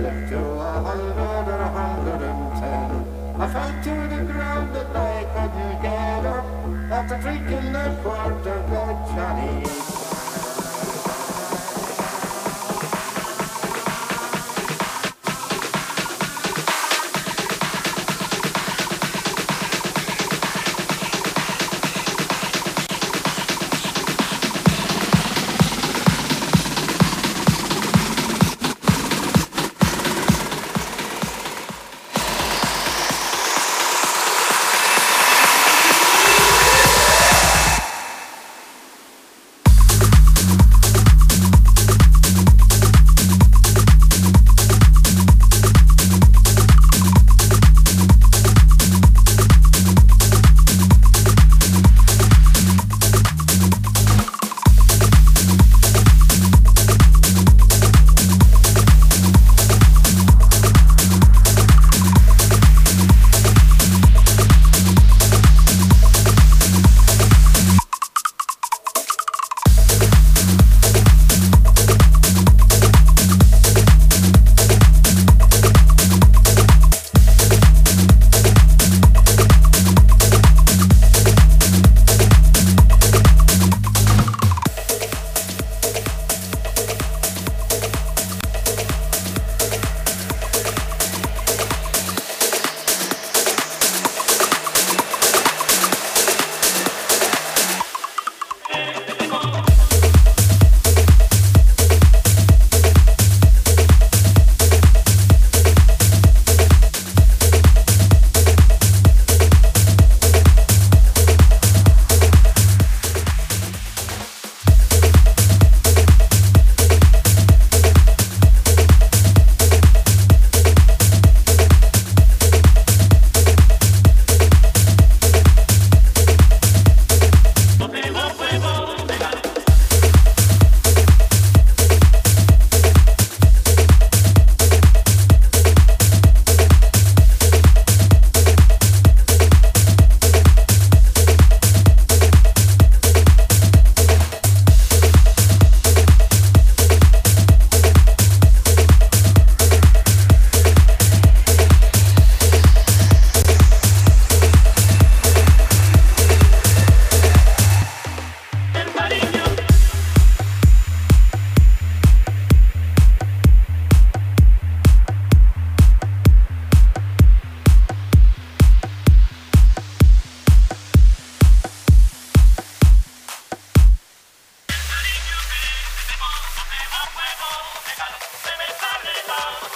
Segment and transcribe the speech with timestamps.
[0.00, 3.40] left you a hundred and a hundred and ten.
[3.40, 6.44] I fell to the ground and I couldn't get up.
[6.90, 9.97] After drinking the quarter, good Johnny.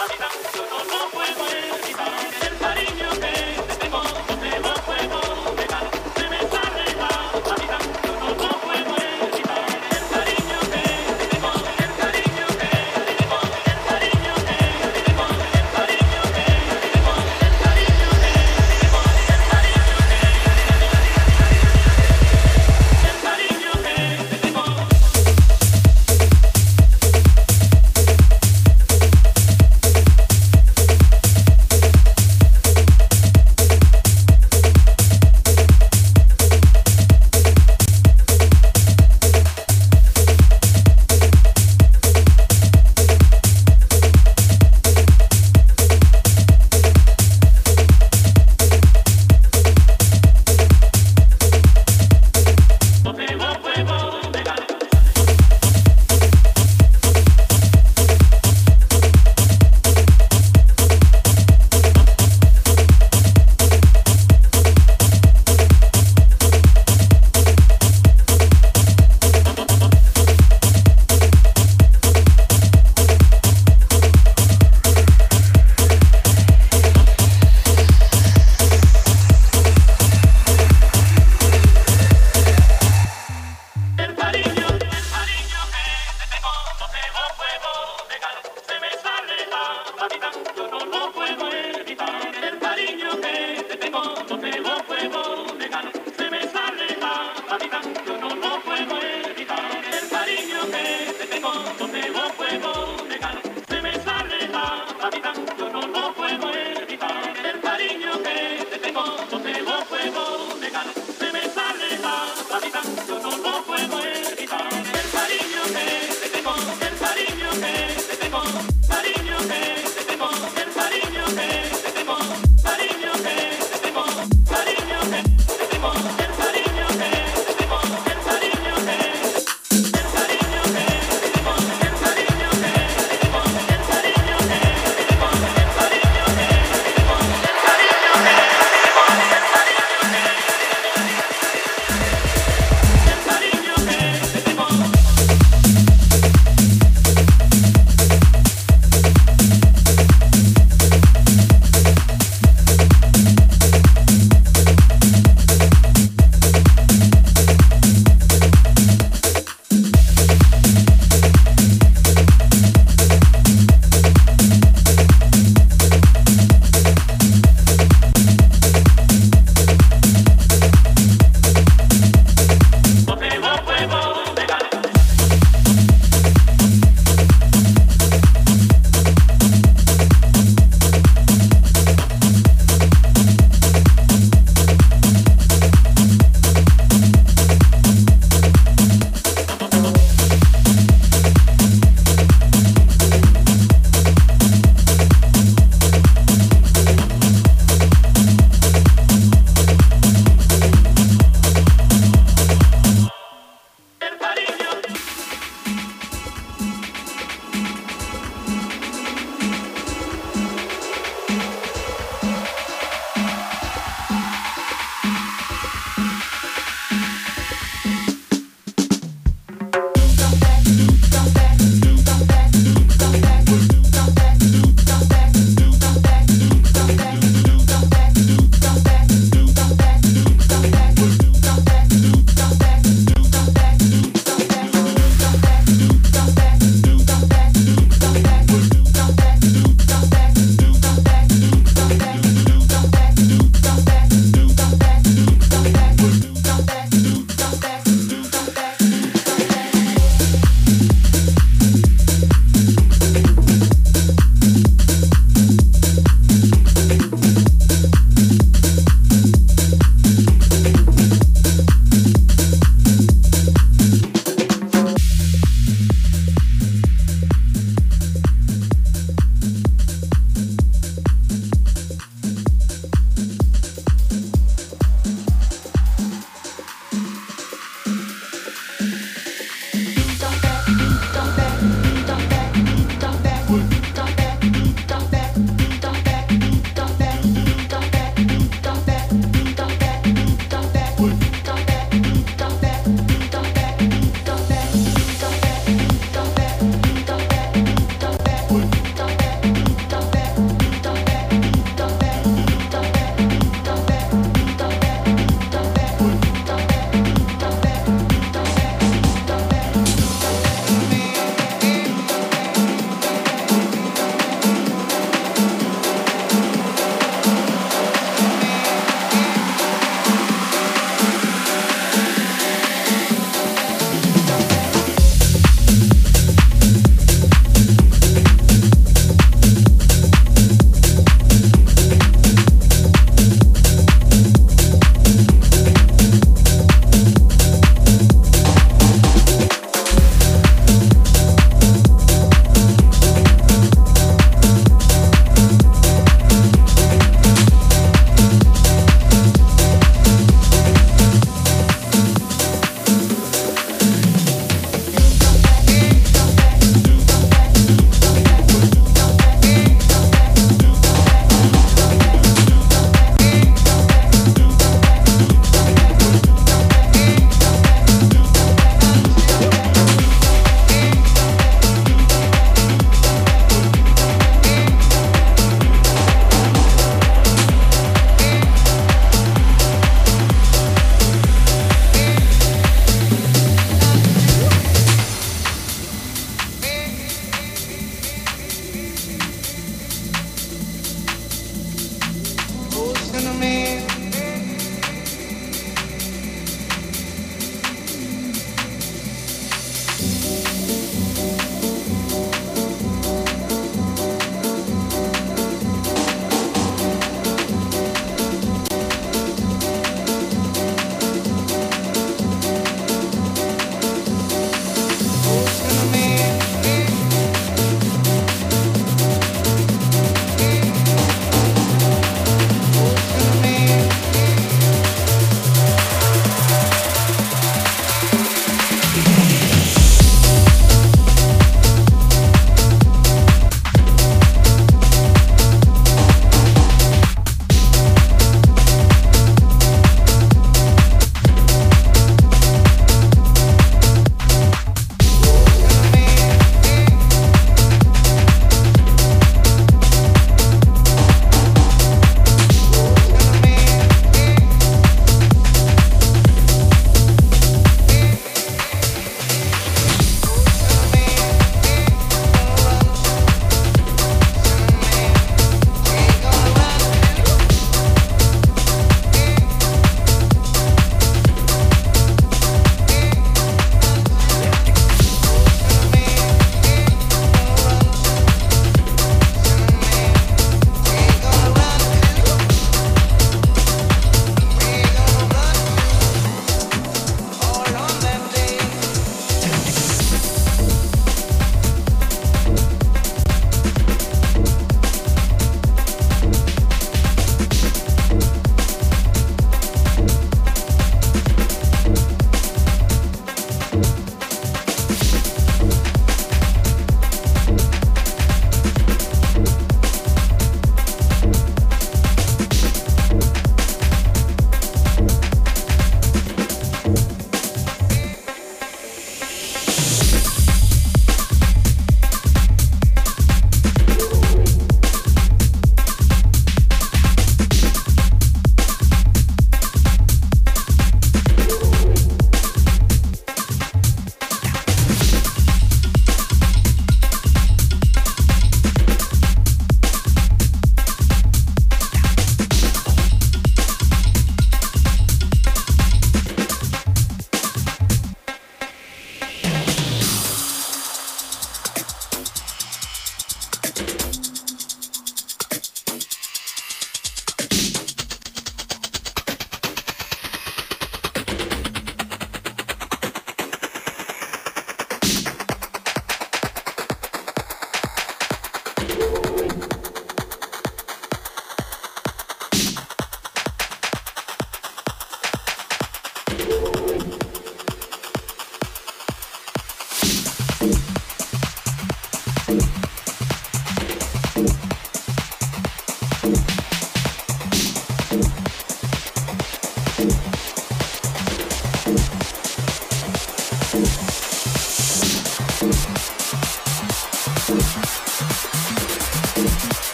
[0.00, 0.06] ちょ
[0.64, 0.79] っと!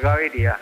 [0.00, 0.58] Gaviria.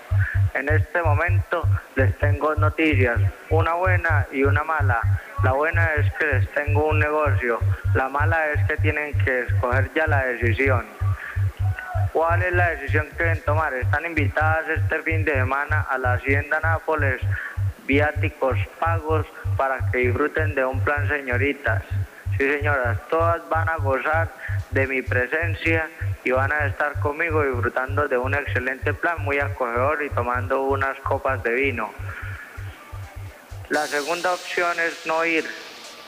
[0.54, 3.20] En este momento les tengo noticias,
[3.50, 5.00] una buena y una mala.
[5.42, 7.58] La buena es que les tengo un negocio,
[7.94, 10.86] la mala es que tienen que escoger ya la decisión.
[12.12, 13.74] ¿Cuál es la decisión que deben tomar?
[13.74, 17.20] Están invitadas este fin de semana a la Hacienda Nápoles,
[17.86, 19.26] viáticos pagos
[19.56, 21.82] para que disfruten de un plan señoritas.
[22.38, 24.28] Sí, señoras, todas van a gozar
[24.70, 25.88] de mi presencia
[26.24, 30.98] y van a estar conmigo disfrutando de un excelente plan muy acogedor y tomando unas
[31.00, 31.92] copas de vino.
[33.68, 35.44] La segunda opción es no ir.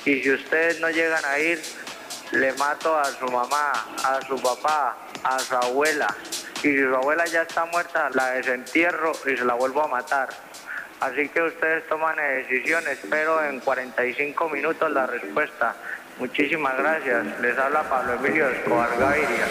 [0.05, 1.61] Y si ustedes no llegan a ir,
[2.33, 3.73] le mato a su mamá,
[4.05, 6.07] a su papá, a su abuela.
[6.59, 10.29] Y si su abuela ya está muerta, la desentierro y se la vuelvo a matar.
[11.01, 15.77] Así que ustedes toman decisiones, espero en 45 minutos la respuesta.
[16.19, 17.41] Muchísimas gracias.
[17.41, 19.47] Les habla Pablo Emilio Escobar Gaviria.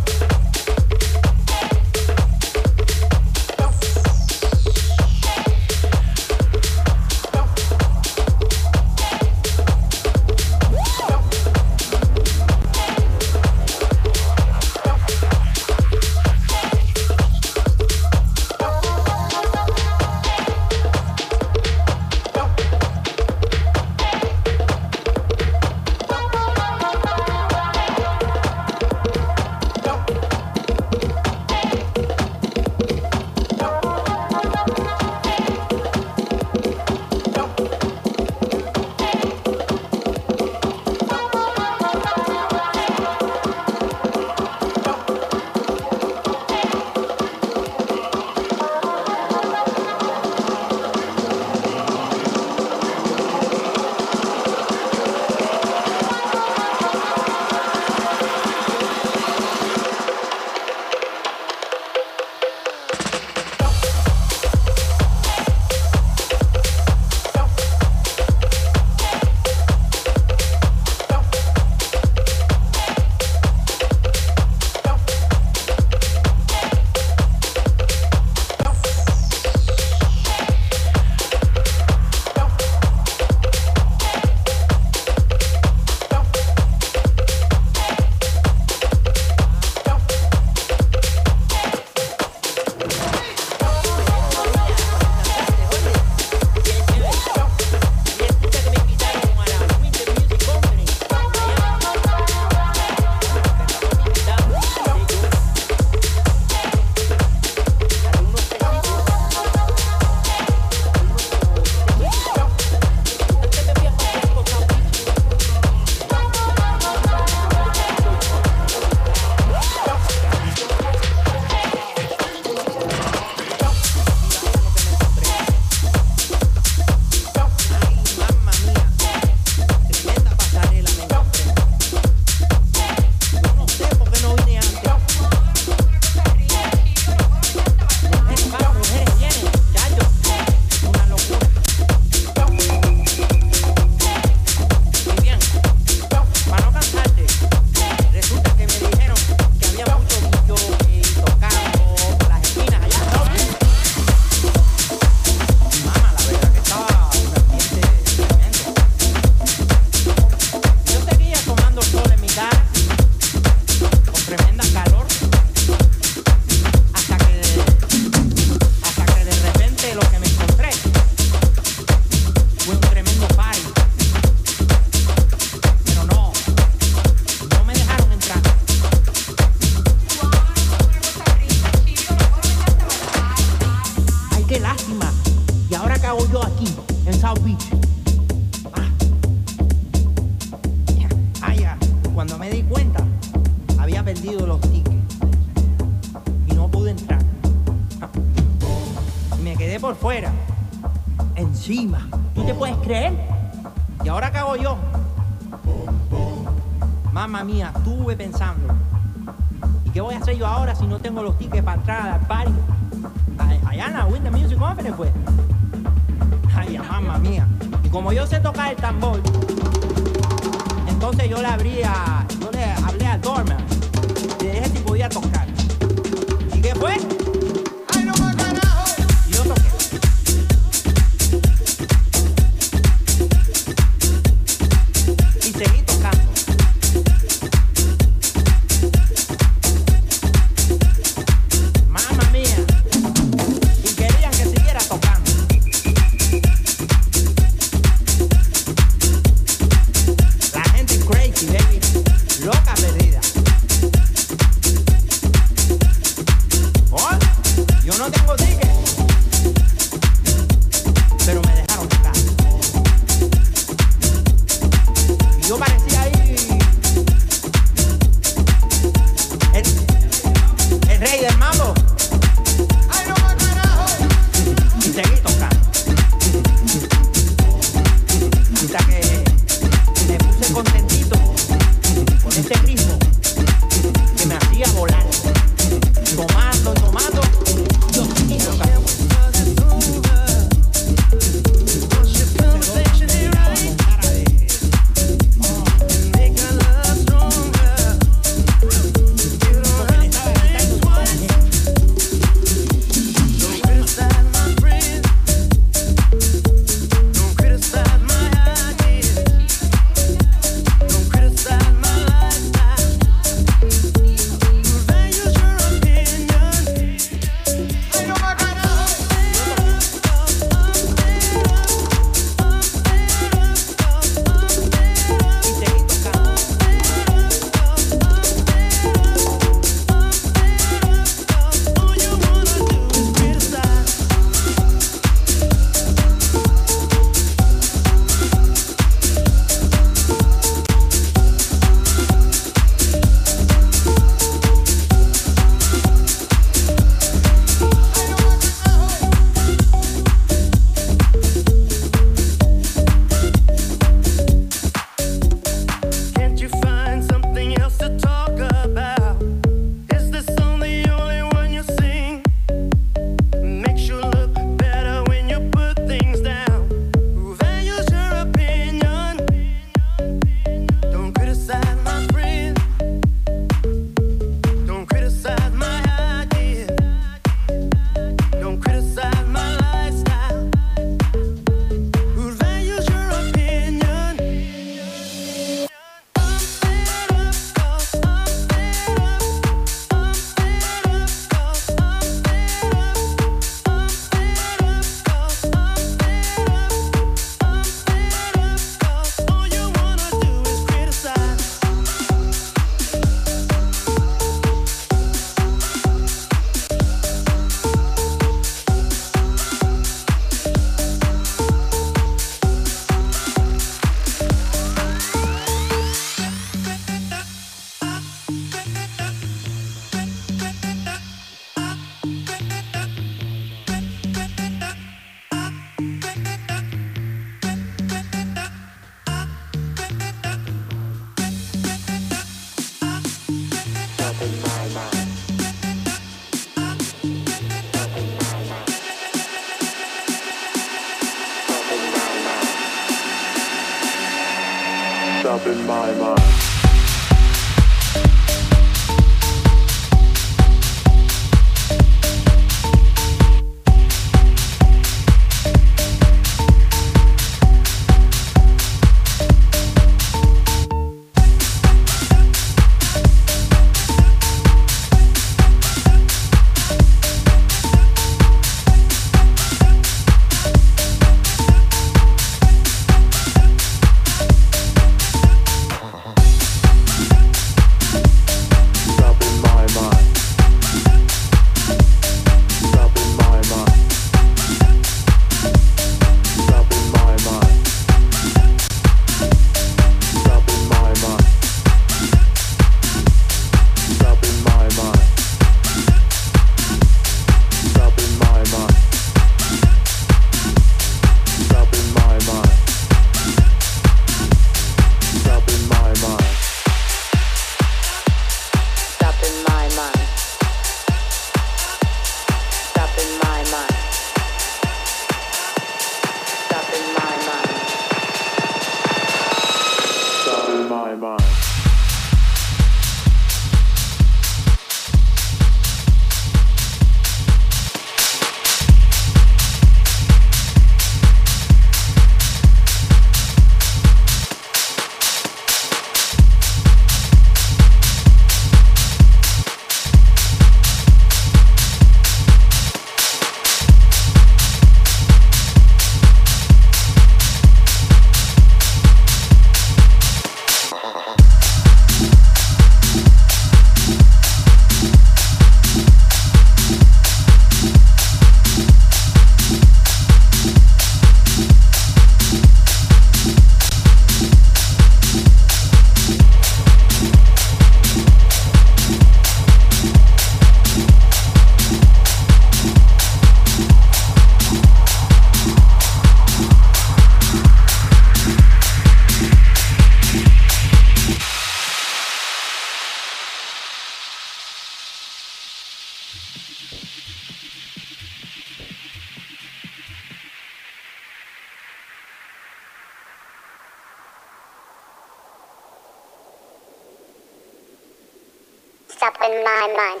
[599.76, 600.00] My mind.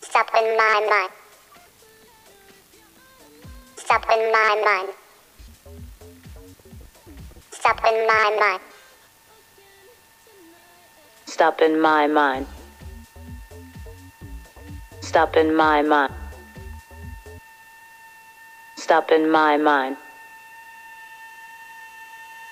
[0.00, 1.10] Stop in my mind.
[3.76, 4.88] Stop in my mind.
[7.50, 8.60] Stop in my mind.
[11.26, 12.46] Stop in my mind.
[15.00, 16.12] Stop in my mind.
[18.76, 19.96] Stop in my mind.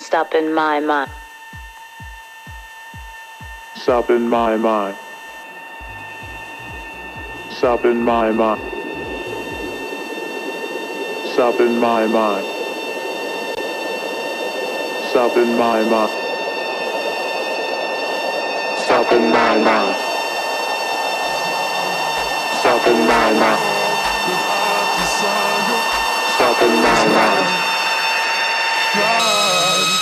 [0.00, 1.10] Stop in my mind.
[3.82, 4.94] Stop in my mind.
[7.48, 8.60] Stop in my mind.
[11.32, 12.44] Stop in my mind.
[15.08, 16.10] Stop in my mind.
[18.84, 19.96] Stop in my mind.
[22.60, 23.62] Stop in my mind.
[26.36, 27.46] Stop in my mind.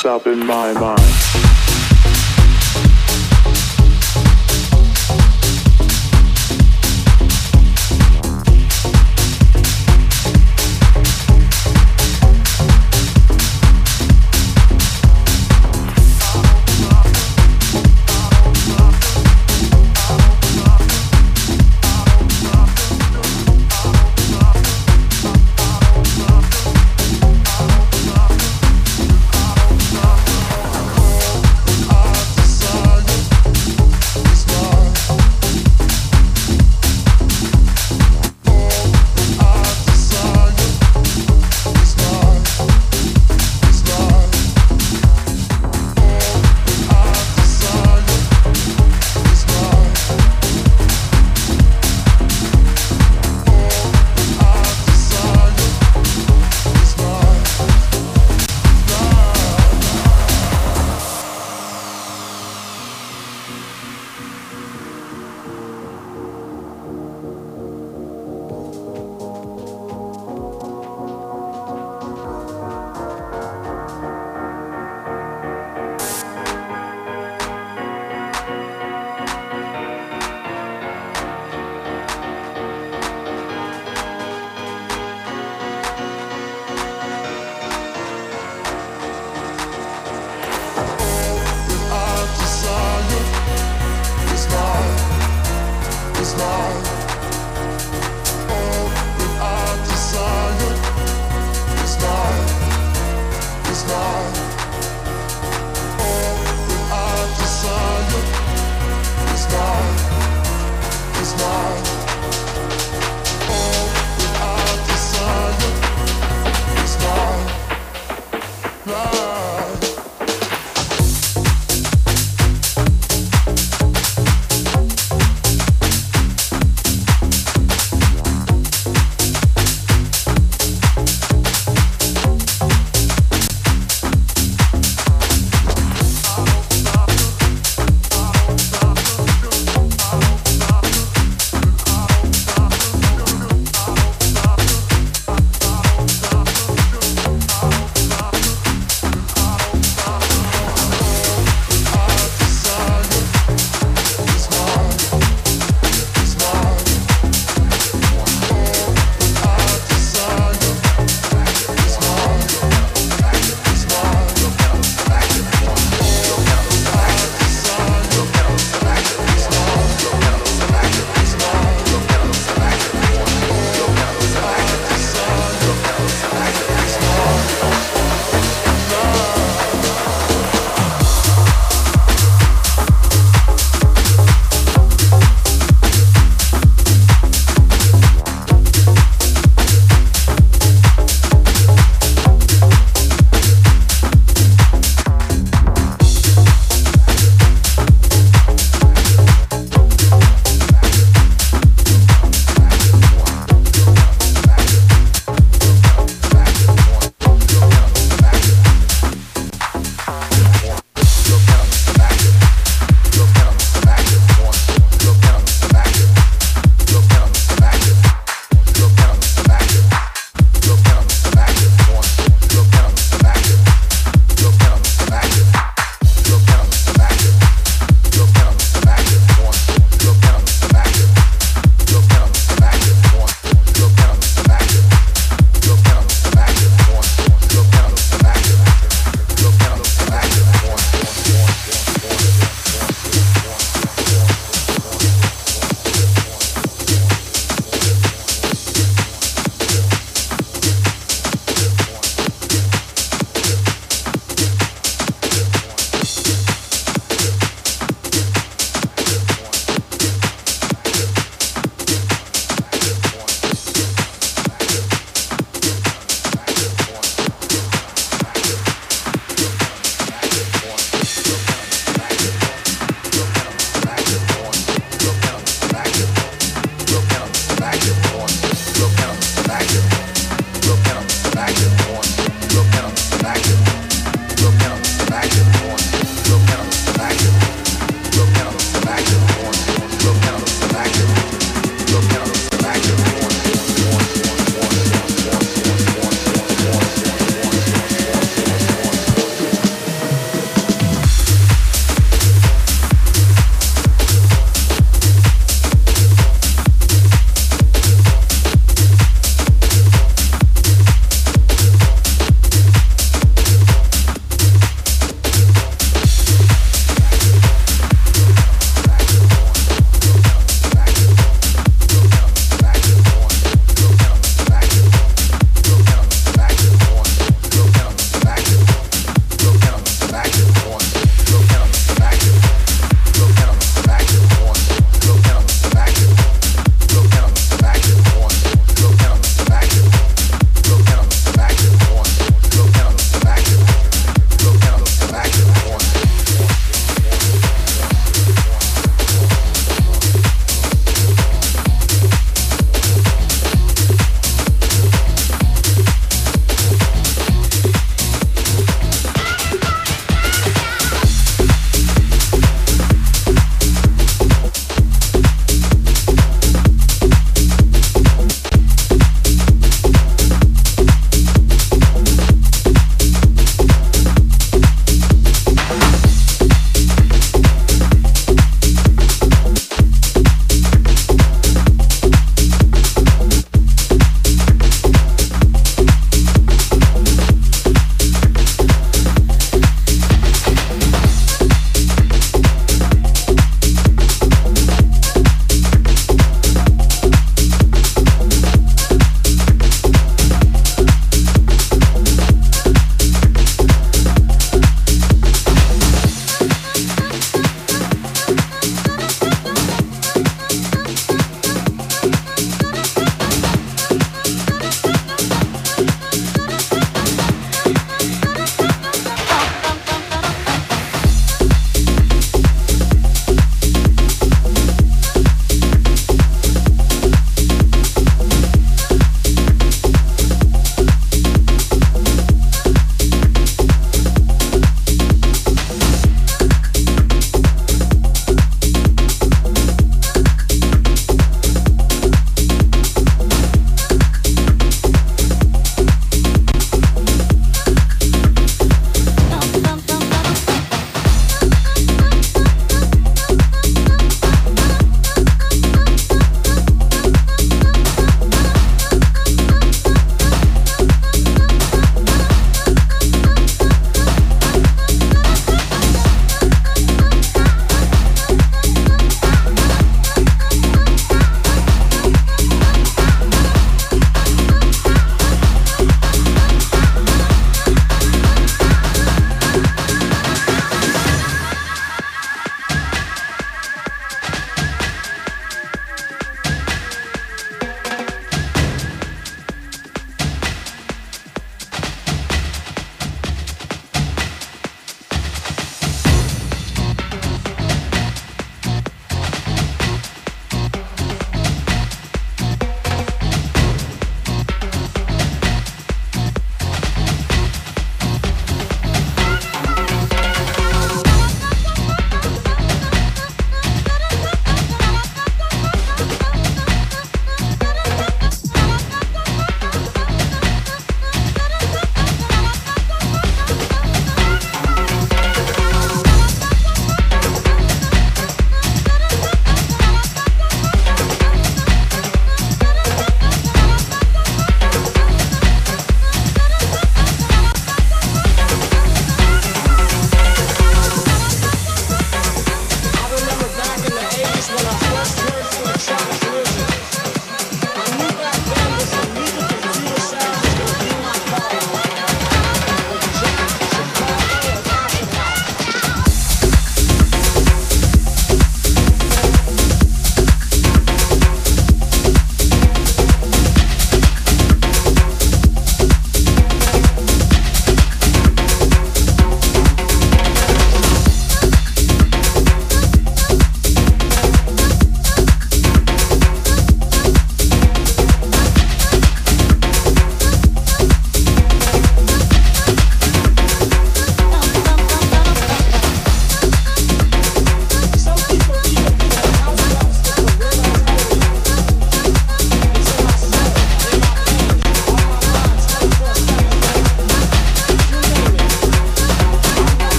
[0.00, 1.49] Stop in my mind.